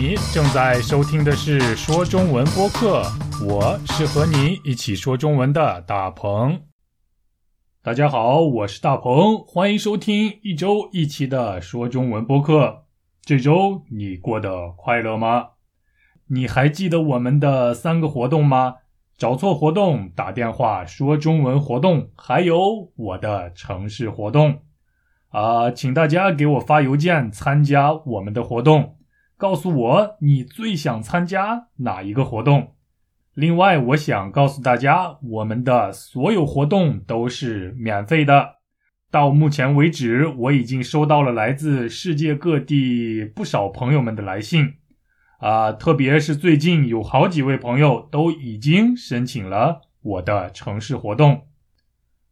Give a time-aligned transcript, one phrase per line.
[0.00, 3.02] 你正在收听的是说中文播客，
[3.46, 6.62] 我是和你一起说中文的大鹏。
[7.82, 12.84] 大家好，我是大鹏，欢迎收听一周一期的说中文播客。
[13.20, 15.48] 这周你过得快乐吗？
[16.28, 18.76] 你还记得我们的三个活动吗？
[19.18, 24.60] 找错活动，打电话说中文活动，还有我的城市活动。
[25.28, 28.96] 啊，请大家给我发邮件参加我们的活动，
[29.40, 32.74] 告诉我你最想参加哪一个活动。
[33.32, 38.56] 另外，我想告诉大家，我们的所有活动都是免费的。
[39.10, 44.74] 到目前为止，我已经收到了来自世界各地不少朋友们的来信，
[45.38, 51.46] 啊，特别是最近有好几位朋友都已经申请了我的城市活动，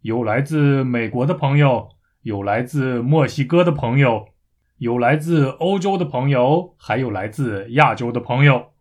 [0.00, 1.90] 有来自美国的朋友。
[2.22, 4.28] 有来自墨西哥的朋友，
[4.78, 8.72] 有来自欧洲的朋友，还有来自亚洲的朋友，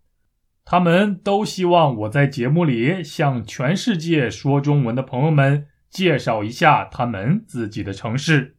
[0.65, 8.55] 他们都希望我在节目里向全世界说中文的朋友们介绍一下他们自己的城市，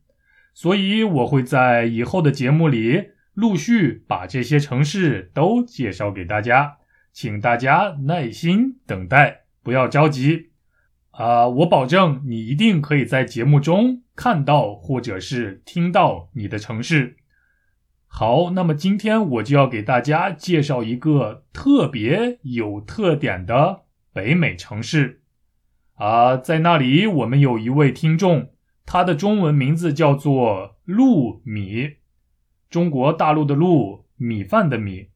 [0.55, 6.77] 所以我会在以后的节目里陆续把这些城市都介绍给大家，
[7.13, 10.51] 请大家耐心等待，不要着急。
[11.11, 17.17] 啊，我保证你一定可以在节目中看到或者是听到你的城市。
[18.17, 23.81] 好，那么今天我就要给大家介绍一个特别有特点的
[24.13, 25.23] 北美城市。
[25.97, 28.51] 啊，在那里我们有一位听众，
[28.87, 31.97] 他的中文名字叫做陆米，
[32.71, 35.09] 中国大陆的陆，米饭的米。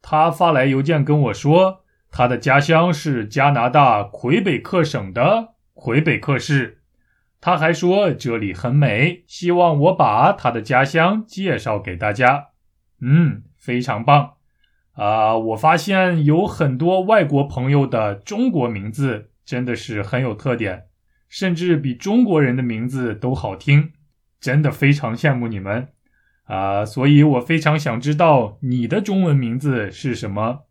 [0.00, 1.80] 他发来邮件跟我说。
[2.12, 6.79] 他的家乡是加拿大魁北克省的魁北克市。
[7.40, 12.48] 他还说这里很美，希望我把他的家乡介绍给大家。
[13.00, 14.34] 嗯，非常棒
[14.92, 15.36] 啊！
[15.36, 20.84] 我发现有很多外国朋友的中国名字真的是很有特点，
[21.30, 23.92] 甚至比中国人的名字都好听，
[24.38, 25.88] 真的非常羡慕你们
[26.44, 26.84] 啊！
[26.84, 30.66] 所以我非常想知道你的中文名字是什么。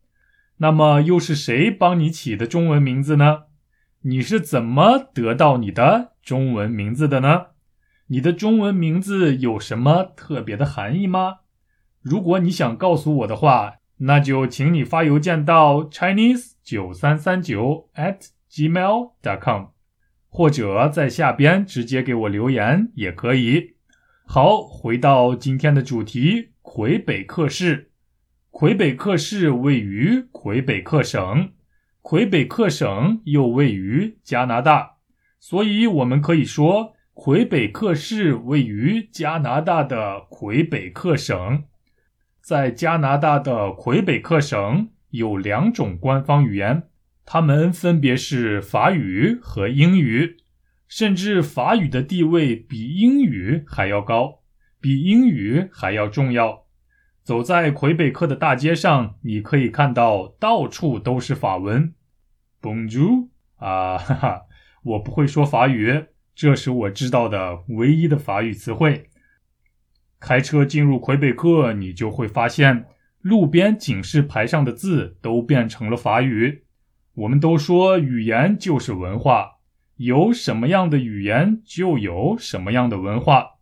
[0.57, 3.45] 那么又是谁帮你起的中文名字呢？
[4.03, 7.47] 你是怎么得到你的中文名字的呢？
[8.07, 11.39] 你的中文名字有什么特别的含义吗？
[12.01, 19.65] 如果你想告诉我的话，那就请你发邮件到 chinese 九三三九 at gmail dot com，
[20.29, 23.75] 或者在下边直接给我留言也可以。
[24.25, 27.91] 好，回到今天的主题，魁北克市。
[28.51, 31.51] 魁北克市位于魁北克省，
[32.01, 34.95] 魁北克省又位于加拿大，
[35.39, 41.63] 所以我们可以说，魁北克市位于加拿大的魁北克省。
[42.41, 46.83] 在加拿大的魁北克省有两种官方语言，
[47.25, 50.37] 它们分别是法语和英语，
[50.87, 54.39] 甚至法语的地位比英语还要高，
[54.81, 56.63] 比英语还要重要。
[57.29, 61.93] 走在魁北克的大街上，你可以看到到处都是法文。
[62.59, 64.41] Bonjour 啊， 哈哈，
[64.81, 69.11] 我不会说法语，这是我知道的唯一的法语词汇。
[70.19, 72.87] 开车进入魁北克，你就会发现
[73.21, 76.63] 路边警示牌上的字都变成了法语。
[77.13, 79.59] 我们都说语言就是文化，
[79.97, 83.58] 有什么样的语言就有什么样的文化。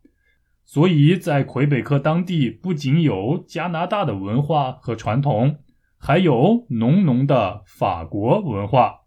[0.70, 5.60] 所以在魁北克当地，不仅有加拿大的文化和传统，
[5.98, 9.04] 还有浓浓的法国文化。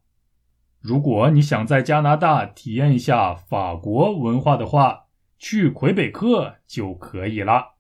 [0.81, 7.75] 如果你想在加拿大体验一下法国文化的话，去魁北克就可以了。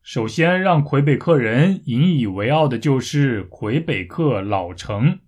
[0.00, 5.18] 首先，让魁北克人引以为傲的就是魁北克老城。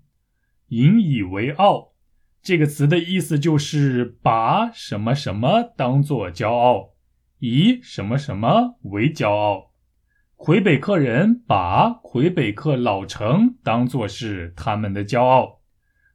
[0.69, 1.93] 引以为傲
[2.41, 6.95] 这个词的意思就是把什么什么当做骄傲。
[7.41, 9.73] 以什么什么为骄傲？
[10.35, 15.61] 魁北克人把魁北克老城当作是他们的骄傲，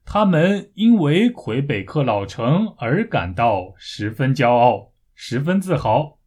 [0.06, 6.20] 他们因为魁北克老城而感到十分骄傲，十分自豪。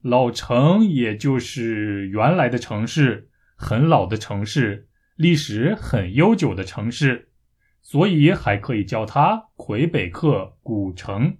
[0.00, 7.30] 老城也就是原来的城市，很老的城市，历史很悠久的城市，
[7.82, 11.36] 所以还可以叫它魁北克古城。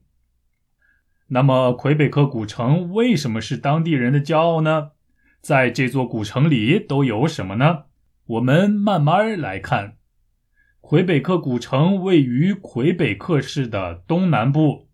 [1.33, 4.91] 那么，魁北克古城为什么是当地人的骄傲呢？
[5.41, 7.85] 在这座古城里都有什么呢？
[8.27, 9.95] 我们慢慢来看。
[10.81, 14.89] 魁北克古城位于魁北克市的东南部，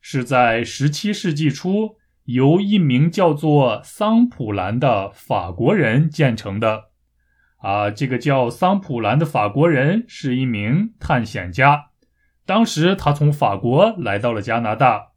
[0.00, 1.96] 是在17世纪初
[2.26, 6.90] 由一名叫做桑普兰的法国人建成的。
[7.56, 11.86] 啊，这个叫桑普兰的法国人是一名探险家。
[12.44, 15.08] 当时他从法国来到了加拿大，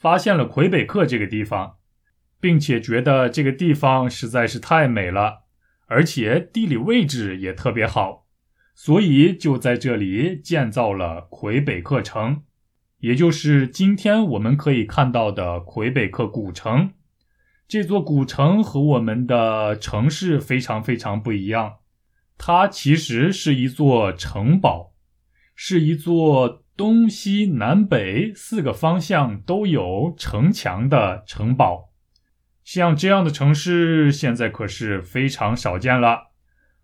[0.00, 1.76] 发现了魁北克这个地方，
[2.40, 5.42] 并且觉得这个地方实在是太美了，
[5.88, 8.24] 而且地理位置也特别好，
[8.74, 12.44] 所以就在这里建造了魁北克城，
[13.00, 16.94] 也就是今天我们可以看到的魁北克古城。
[17.68, 21.74] 这座古城和我们的城市非常非常不一样，
[22.38, 24.94] 它其实是一座城堡，
[25.54, 26.64] 是一座。
[26.80, 31.90] 东西南北四个方向都有城墙的城堡，
[32.64, 36.30] 像这样的城市现在可是非常少见了。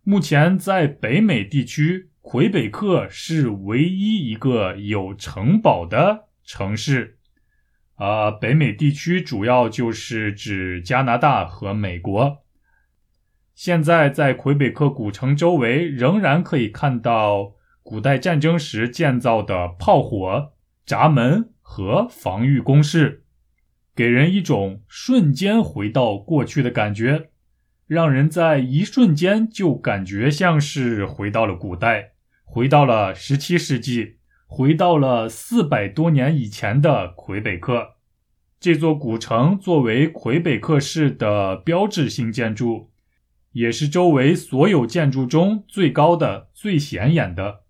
[0.02, 7.16] 目前在北美地区，魁北克是唯一一个有城堡的城市。
[7.94, 12.44] 啊，北美地区主要就是指加拿大和美国。
[13.54, 17.55] 现在在魁北克古城周围仍然可以看到。
[17.86, 20.54] 古代战争时建造的炮火、
[20.84, 23.22] 闸门和防御工事，
[23.94, 27.30] 给人一种瞬间回到过去的感觉，
[27.86, 34.16] 让人在一瞬间就感觉像是回到了古代，回到了十七世纪，
[34.48, 37.90] 回到了四百多年以前的魁北克。
[38.58, 42.90] 这座古城作为魁北克市的标志性建筑，
[43.52, 47.65] 也是周围所有建筑中最高的、最显眼的。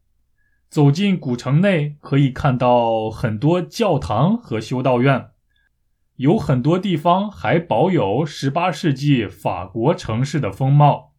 [0.77, 5.31] 走进古城内，可以看到很多教堂和修道院，
[6.17, 11.15] 有很多地方还保有18世纪法国城市的风貌，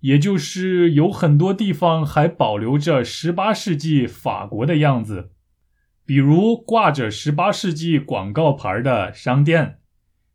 [0.00, 5.32] 也就是有很多地方还保留着18世纪法国的样子，
[6.06, 9.80] 比如挂着18世纪广告牌的商店，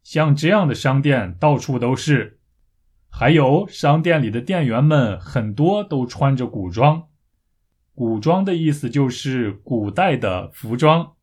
[0.03, 2.37] 像这样的商店到处都是，
[3.09, 7.08] 还有商店里的店员们很多都穿着古装。
[7.99, 11.15] 古装的意思就是古代的服装。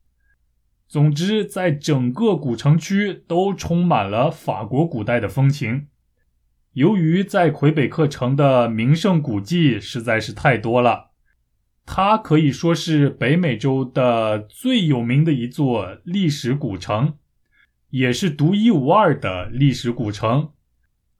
[0.86, 5.86] 总之，在整个古城区都充满了法国古代的风情。
[6.74, 11.12] 由于在魁北克城的名胜古迹实在是太多了，
[11.86, 17.14] 它可以说是北美洲的最有名的一座历史古城，
[17.88, 20.50] 也是独一无二的历史古城。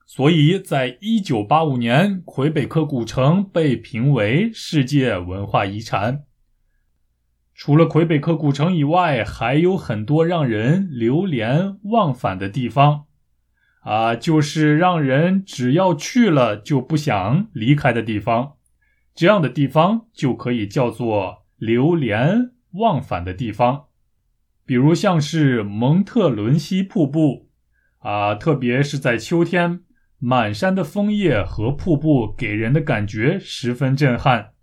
[0.09, 6.23] 所以在一九八五年，魁北克古城被评为世界文化遗产。
[7.53, 13.07] 除了魁北克古城以外，还有很多让人流连忘返的地方，
[13.81, 18.53] 啊，就是让人只要去了就不想离开的地方。
[19.13, 23.87] 这样的地方就可以叫做流连忘返的地方，
[24.65, 27.49] 比如像是蒙特伦西瀑布，
[27.99, 29.81] 啊，特别是在秋天。
[30.29, 34.55] 满山的枫叶和瀑布给人的感觉十分震撼，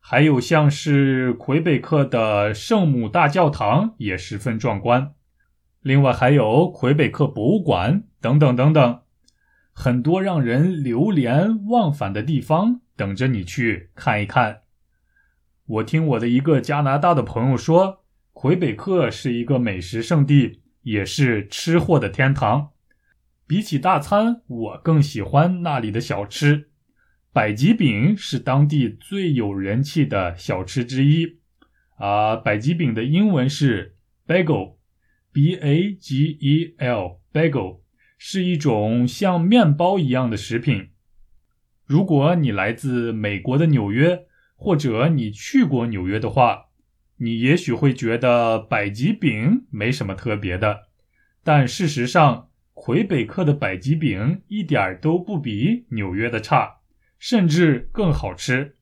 [0.00, 5.12] 还有像是魁北克的圣母大教堂也十分壮观。
[5.82, 9.00] 另外还有魁北克博物馆等等等等，
[9.72, 14.60] 很多让人流连忘返的地方等着你去看一看。
[15.66, 22.70] 我听我的一个加拿大的朋友说，魁北克是一个美食圣地，也是吃货的天堂。
[23.50, 26.70] 比起大餐，我更喜欢那里的小吃。
[27.32, 31.40] 百吉饼是当地最有人气的小吃之一。
[31.96, 37.80] 啊，百吉饼的英文是 bagel，b a g e l，bagel
[38.16, 40.90] 是一种像面包一样的食品。
[41.84, 46.66] 如果你来自美国的纽约，或者你去过纽约的话，
[47.16, 50.82] 你也许会觉得百吉饼没什么特别的，
[51.42, 52.46] 但事实上。
[52.82, 56.78] 魁北克的百吉饼一点都不比纽约的差，
[57.18, 58.78] 甚至更好吃。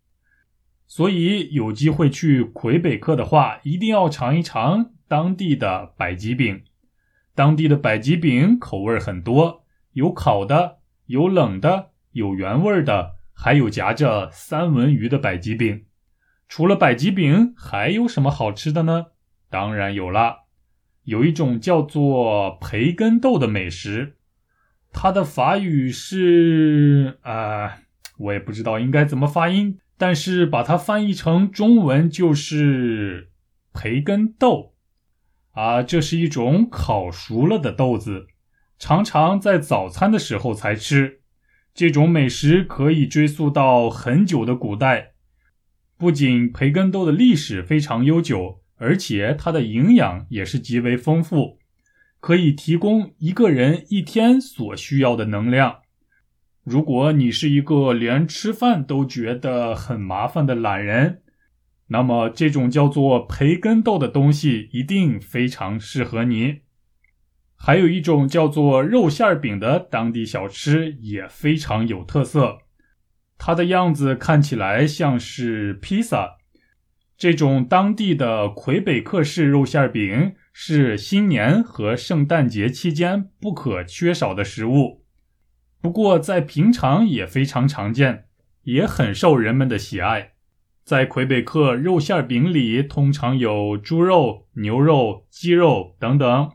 [0.86, 6.62] 所以有机会去魁北克的话，一定要尝一尝当地的百吉饼。
[7.34, 9.64] 当地的百吉饼口味很多，
[9.94, 15.86] 有烤的，有冷的，有原味的，还有夹着三文鱼的百吉饼。
[16.46, 19.06] 除了百吉饼，还有什么好吃的呢？
[19.50, 20.47] 当然有了。
[21.08, 24.16] 有一种叫做培根豆的美食，
[24.92, 27.78] 它的法语是啊，
[28.18, 33.30] 我也不知道应该怎么发音，但是把它翻译成中文就是
[33.72, 34.74] 培根豆
[35.52, 35.82] 啊。
[35.82, 38.26] 这是一种烤熟了的豆子，
[38.78, 41.20] 常常在早餐的时候才吃。
[41.72, 45.12] 这种美食可以追溯到很久的古代，
[45.96, 48.60] 不仅培根豆的历史非常悠久。
[48.78, 51.58] 而且它的营养也是极为丰富，
[52.20, 55.80] 可以提供一个人一天所需要的能量。
[56.64, 61.22] 如果你是一个连吃饭都觉得很麻烦的懒人，
[61.88, 66.60] 那么这种叫做培根豆的东西一定非常适合你。
[67.56, 72.58] 还有一种叫做肉馅饼的当地小吃也非常有特色，
[73.36, 76.37] 它的样子看起来像是披萨。
[77.18, 85.04] 这种当地的魁北克式肉馅饼是新年和圣诞节期间不可缺少的食物。
[85.80, 88.26] 不过，在平常也非常常见，
[88.62, 90.34] 也很受人们的喜爱。
[90.84, 96.52] 在魁北克，肉馅饼里通常有猪肉、牛肉、鸡肉等等。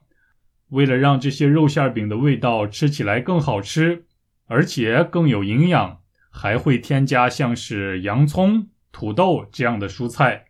[0.69, 4.05] 为了让这些肉馅饼的味道吃起来更好吃，
[4.47, 5.99] 而且更有营养，
[6.31, 10.45] 还会添加像是洋葱、土豆这样的蔬菜。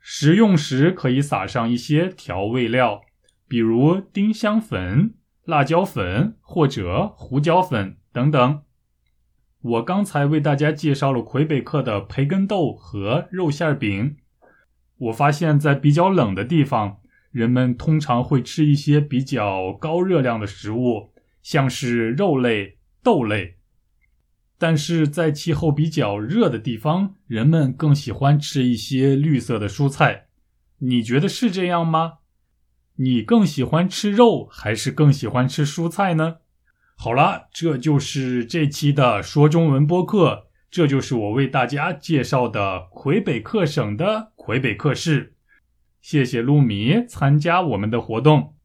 [0.00, 3.02] 食用时可以撒上一些调味料，
[3.46, 5.14] 比如丁香粉。
[5.46, 8.62] 辣椒粉或者胡椒粉等等。
[9.62, 14.16] 我刚才为大家介绍了魁北克的培根豆和肉馅饼。
[14.98, 16.98] 我发现，在比较冷的地方，
[17.32, 21.10] 人们通常会吃一些比较高热量的食物，
[21.42, 23.56] 像是肉类、豆类。
[24.60, 30.26] 但是在气候比较热的地方，人们更喜欢吃一些绿色的蔬菜。
[30.80, 32.18] 你觉得是这样吗？
[32.96, 36.36] 你更喜欢吃肉还是更喜欢吃蔬菜呢？
[36.94, 45.36] 好了，这就是这期的说中文播客，这就是我为大家介绍的魁北克省的魁北克市。
[46.02, 48.56] 谢谢露米参加我们的活动，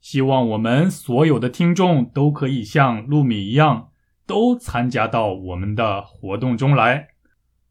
[0.00, 3.87] 希望我们所有的听众都可以像露米一样，
[4.28, 7.08] 都参加到我们的活动中来。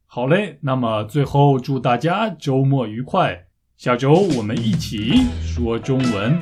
[0.07, 3.45] 好嘞，那么最后祝大家周末愉快。
[3.77, 6.39] 下周我们一起说中文。